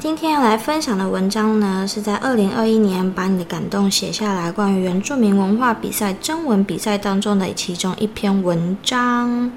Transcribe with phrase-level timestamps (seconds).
[0.00, 9.52] 今天要来分享的文章呢，是在二零二一年把你的感动写下来，关于原住民文化比赛征文比赛当中的其中一篇文章。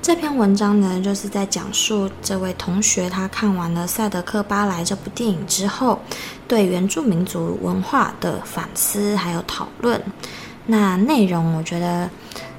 [0.00, 5.98] 这篇文章呢，就是在讲述这位同学他看完了《赛德克巴莱》这部电影之后，
[6.46, 10.00] 对原住民族文化的反思还有讨论。
[10.66, 12.08] 那内容我觉得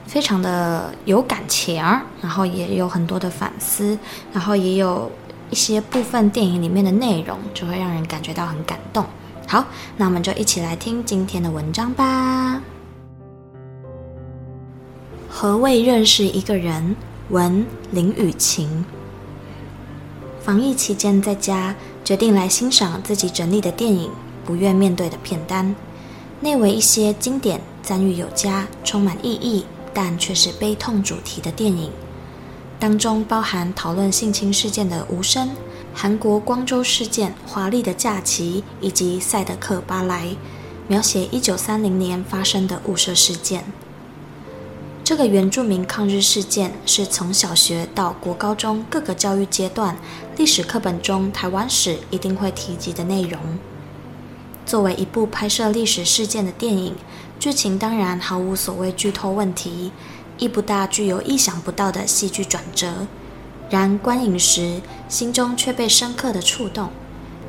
[0.05, 1.81] 非常的有感情，
[2.21, 3.97] 然后也有很多的反思，
[4.33, 5.09] 然后也有。
[5.55, 9.05] 一些部分电影里面的内容就会让人感觉到很感动。
[9.47, 9.63] 好，
[9.95, 12.61] 那我们就一起来听今天的文章吧。
[15.29, 16.97] 何谓认识一个人？
[17.29, 18.83] 文林雨晴。
[20.43, 24.11] 防疫期间在家，决定来欣赏自己整理的电影，
[24.43, 25.73] 不愿面对的片单，
[26.41, 31.89] 内为一些经典、赞誉有加、充满意义，但却是悲痛主题的电影。
[32.85, 35.47] 当中包含讨论性侵事件的《无声》，
[35.91, 40.25] 韩国光州事件《华丽的假期》，以及《赛德克巴莱》，
[40.87, 43.63] 描写一九三零年发生的雾社事件。
[45.03, 49.97] 这个原住民抗日事件是从小学到国高中各个教育阶段
[50.37, 53.39] 历史课本中台湾史一定会提及的内容。
[54.63, 56.93] 作为一部拍摄历史事件的电影，
[57.39, 59.91] 剧情当然毫无所谓剧透问题。
[60.37, 63.07] 亦不大具有意想不到的戏剧转折，
[63.69, 66.89] 然观影时心中却被深刻的触动。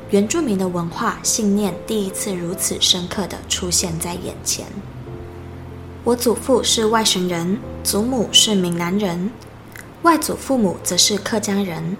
[0.09, 4.65] 原住民的文化信念第一次如此深刻地出现在眼前。
[6.05, 9.29] 我祖父是外省人，祖母是闽南人，
[10.03, 11.97] 外祖父母则是客家人，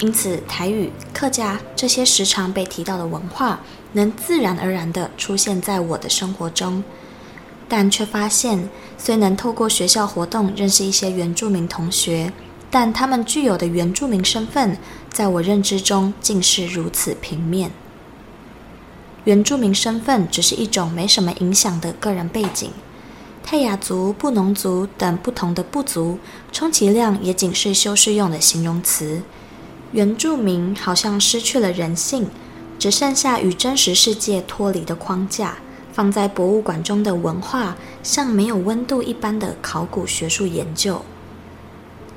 [0.00, 3.60] 因此台语、客家这些时常被提到的文化，
[3.92, 6.82] 能自然而然地出现在我的生活中。
[7.72, 8.68] 但却发现，
[8.98, 12.30] 虽能透过学校活动认识一些原住民同学，
[12.70, 14.76] 但他们具有的原住民身份，
[15.10, 17.70] 在我认知中竟是如此平面。
[19.24, 22.70] 原住民身份只是一种没什么影响的个人背景，
[23.42, 26.18] 泰雅族、布农族等不同的部族，
[26.52, 29.22] 充其量也仅是修饰用的形容词。
[29.92, 32.26] 原住民好像失去了人性，
[32.78, 35.56] 只剩下与真实世界脱离的框架。
[35.92, 41.02] 放在博物馆中的文化，像没有温度一般的考古学术研究，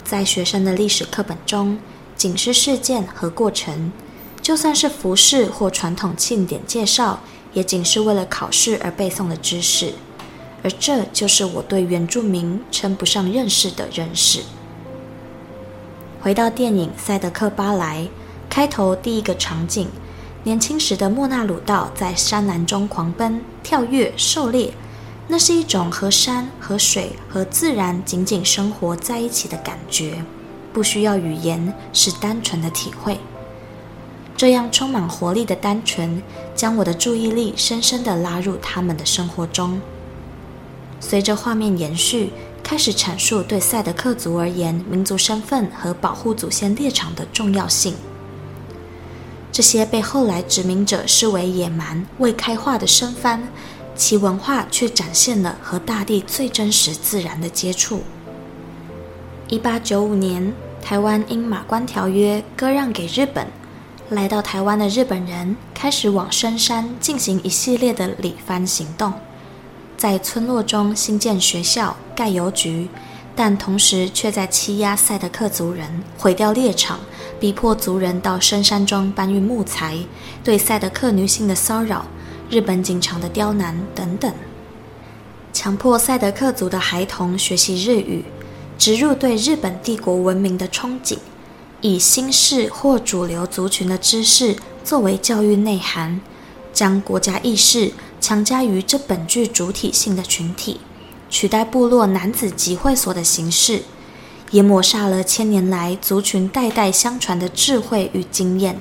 [0.03, 1.78] 在学生的历史课本中，
[2.16, 3.91] 仅是事件和过程；
[4.41, 7.19] 就算是服饰或传统庆典介绍，
[7.53, 9.94] 也仅是为了考试而背诵的知识。
[10.64, 14.41] 而这就是我对原住民称不上认识的认识。
[16.22, 18.03] 回到电影《赛德克巴莱》
[18.50, 19.90] 开头第一个场景。
[20.45, 24.72] 年轻时的莫纳鲁道在山岚中狂奔、跳跃、狩猎，
[25.28, 30.23] 那是一种和山、和水、和自然紧紧生活在一起的感觉，
[30.72, 33.19] 不需要语言，是单纯的体会。
[34.38, 36.22] 这样充满活力的单纯，
[36.53, 39.81] 将我的注意力深深地拉入他们的生活中。
[41.00, 47.96] 随着画面延续，开始阐述对赛德克族而言民族身份和保护祖先猎场的重要性。
[49.55, 53.40] 这些被后来殖民者视为野蛮、未开化的生番，
[53.96, 58.02] 其文化却展现了和大地最真实自然的接触。
[59.47, 63.47] 一八九五年，台湾因马关条约割让给日本，
[64.09, 69.13] 来到台湾的日本人开始往深山进行一系列的理番行动，
[69.96, 72.90] 在村落中兴建学校、盖邮局。
[73.37, 77.01] 但同时却在欺压赛德克族人，毁掉猎场，
[77.40, 79.97] 逼迫族人到深山中搬运木材，
[80.43, 82.05] 对赛德克女性的骚扰，
[82.49, 84.34] 日本警察的刁难等等，
[85.52, 88.23] 强迫赛德克族的孩童学习日语，
[88.78, 91.17] 植入对日本帝国文明的憧憬，
[91.82, 96.22] 以新式或主流族群的知识作为教育内涵，
[96.72, 97.91] 将国家意识
[98.22, 100.79] 强加于这本具主体性的群体，
[101.29, 103.84] 取代部落男子集会所的形式，
[104.52, 108.78] 也抹杀了千年来族群代代相传的智慧与经验。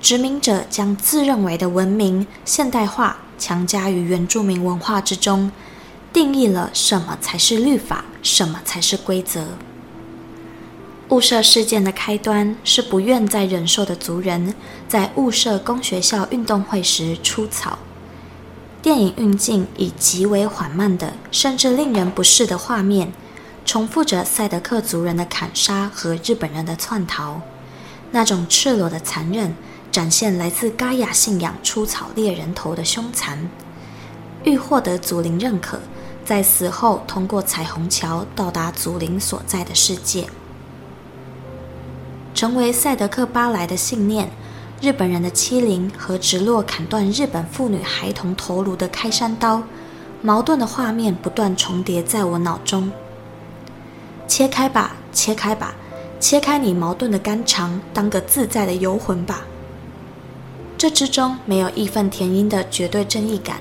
[0.00, 5.50] 殖民者将自认为的文明现代化强加于原住民文化之中，
[6.12, 9.48] 定义了什么才是律法，什么才是规则。
[11.08, 14.54] 雾社事件的开端是不愿再忍受的族人
[14.88, 17.78] 在雾社公学校运动会时出草。
[18.82, 23.12] 电影运镜以极为缓慢的，甚至令人不适的画面，
[23.66, 27.42] 重复着赛德克族人的砍杀和日本人的窜逃。
[28.12, 29.54] 那种赤裸的残忍，
[29.90, 33.50] 展现来自嘎亚信仰出草猎人头的凶残。
[34.44, 35.80] 欲获得祖灵认可，
[36.24, 40.26] 在死后通过彩虹桥到达祖灵所在的世界。
[42.32, 44.30] 成为赛德克巴莱的信念，
[44.80, 49.62] 日本人的欺凌和直落砍断日本妇女孩童头颅的开山刀，
[50.22, 52.92] 矛盾的画面不断重叠在我脑中。
[54.26, 55.74] 切开吧，切开吧，
[56.18, 59.44] 切开你矛盾的肝肠，当个自在的游魂吧。
[60.76, 63.60] 这之中没有义愤填膺的绝对正义感，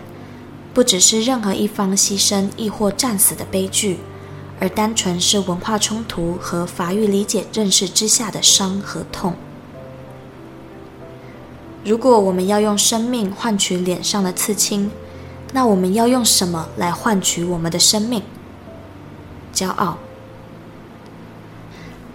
[0.73, 3.99] 不只是任何一方牺牲亦或战死的悲剧。
[4.57, 9.33] 而单纯是文化冲突和法律理解认识之下的伤和痛。
[11.83, 14.89] 如果我们要用生命换取脸上的刺青，
[15.51, 18.23] 那我们要用什么来换取我们的生命？
[19.53, 19.97] 骄傲。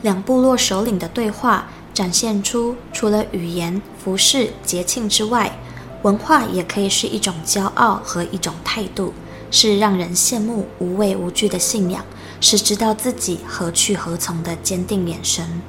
[0.03, 5.59] 两部落首领的对话展现出，除了语言、服饰、节庆之外，
[6.03, 9.13] 文化也可以是一种骄傲和一种态度，
[9.51, 12.05] 是让人羡慕、无畏无惧的信仰。
[12.43, 15.61] 是知道自己何去何从的坚定眼神。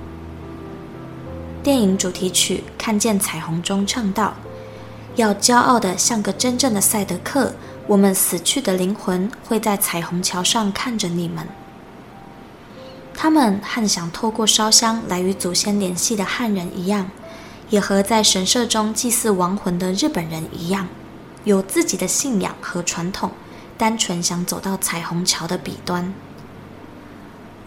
[1.61, 4.33] 电影主题曲《看见彩虹》中唱道
[5.17, 7.53] ：“要骄傲的像个真正的赛德克，
[7.87, 11.45] 我们死去的灵魂会在彩虹桥上看着你们。”
[13.21, 17.11] 他们和想透过烧香来与祖先联系的汉人一样，
[17.69, 20.87] 也和在神社中祭祀亡魂的日本人一样，
[21.43, 23.29] 有自己的信仰和传统，
[23.77, 26.11] 单纯想走到彩虹桥的彼端。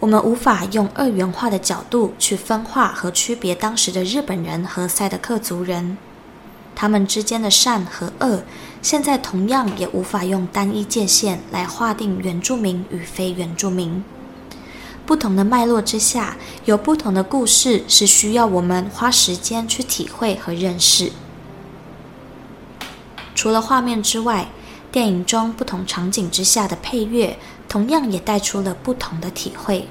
[0.01, 5.97] 我们无法用二元化的角度去分化和区别当时的日本人和赛德克族人，
[6.75, 8.43] 他们之间的善和恶，
[8.81, 14.03] 现在同样也无法用单一界限来划定原住民与非原住民。
[15.05, 16.35] 不同的脉络之下，
[16.65, 21.11] 有不同的故事，是需要我们花时间去体会和认识。
[23.35, 24.47] 除了画面之外，
[24.91, 27.37] 电影中不同场景之下的配乐，
[27.67, 29.87] 同样也带出了不同的体会。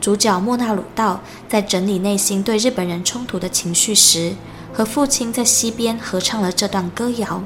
[0.00, 4.34] 主角莫那鲁道在整理内心对日本人冲突的情绪时，
[4.72, 7.42] 和父亲在溪边合唱了这段歌谣：“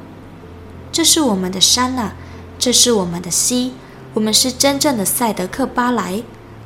[0.90, 2.14] 这是我们的山啊，
[2.58, 3.74] 这是我们的溪，
[4.14, 6.22] 我们是真正的赛德克巴莱。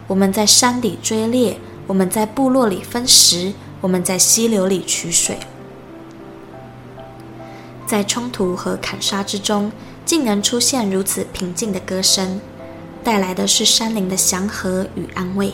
[0.08, 3.52] 我们在山里追猎，我们在部落里分食，
[3.82, 5.38] 我们在溪流里取水。”
[7.86, 9.70] 在冲突和砍杀之中，
[10.04, 12.40] 竟能出现如此平静的歌声，
[13.04, 15.52] 带来的是山林的祥和与安慰。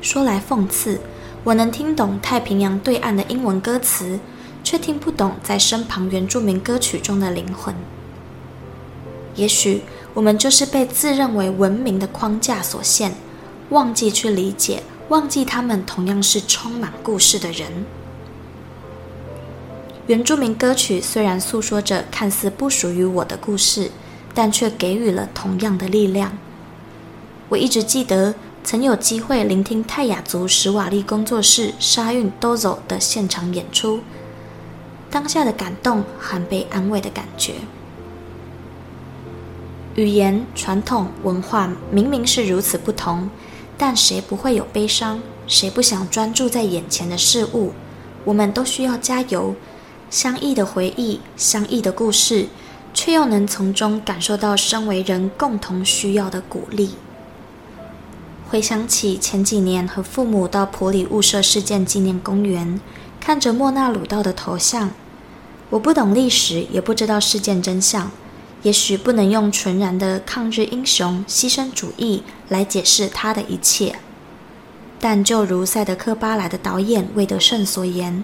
[0.00, 1.00] 说来讽刺，
[1.44, 4.18] 我能听懂太平洋对岸的英文歌词，
[4.64, 7.74] 却听不懂在身旁原住民歌曲中的灵魂。
[9.34, 9.82] 也许
[10.14, 13.14] 我们就是被自认为文明的框架所限，
[13.70, 17.86] 忘记去理解，忘记他们同样是充满故事的人。
[20.08, 23.90] 原住民歌曲虽然诉说着看似不属于我的故事，
[24.34, 26.36] 但却给予了同样的力量。
[27.48, 34.00] 我一直记得曾有机会聆听泰雅族史瓦利工作室沙运多走的现场演出，
[35.10, 37.54] 当下的感动和被安慰的感觉。
[39.94, 43.28] 语言、传统、文化明明是如此不同，
[43.76, 45.20] 但谁不会有悲伤？
[45.46, 47.72] 谁不想专注在眼前的事物？
[48.24, 49.54] 我们都需要加油。
[50.08, 52.46] 相异的回忆，相异的故事，
[52.94, 56.94] 却又能从中感受到身为人共同需要的鼓励。
[58.48, 62.80] 回想起前几年和父母到普里雾社事件纪念公园，
[63.20, 64.90] 看着莫那鲁道的头像，
[65.68, 68.10] 我不懂历史，也不知道事件真相，
[68.62, 73.96] 也许不能用纯然的抗日英雄牺牲主义来解释他的一切，
[75.00, 78.22] 但就如赛德克巴莱的导演魏德圣所言。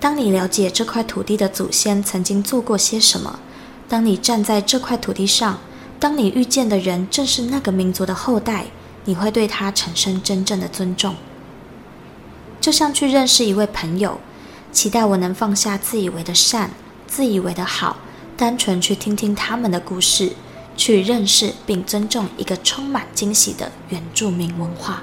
[0.00, 3.38] 当你了解这块土地的祖先曾经做过些什么，
[3.88, 5.60] 当你站在这块土地上，
[6.00, 8.66] 当你遇见的人正是那个民族的后代，
[9.04, 11.14] 你会对他产生真正的尊重。
[12.60, 14.18] 就像去认识一位朋友，
[14.72, 16.70] 期待我能放下自以为的善、
[17.06, 17.98] 自以为的好，
[18.36, 20.32] 单纯去听听他们的故事，
[20.76, 25.02] 去认识并尊重一个充满惊喜的原住民文化。